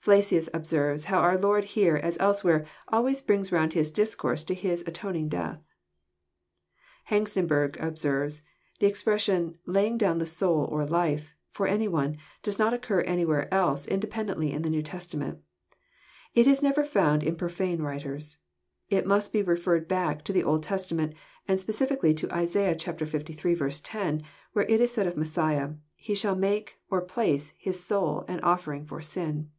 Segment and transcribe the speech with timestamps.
[0.00, 4.80] Flacius observes how our Lord here, as elsewhere, always brings round His discourse to His
[4.82, 5.74] own atoning death.
[7.10, 12.16] Hengstenberg observes:*' The expression, < laying down the soul or life * for any one,
[12.42, 15.40] does not occur anywhere else inde pendently in the New Testament.
[16.32, 18.38] It is never found in profane writers.
[18.88, 21.12] It must be referred back to the Old Testament,
[21.46, 22.76] and specially to Isal.
[22.76, 23.82] liii.
[23.84, 24.22] 10,
[24.54, 27.52] where it is said of Messiah,' He shall make, or place.
[27.58, 29.50] His soul an offering for sin.'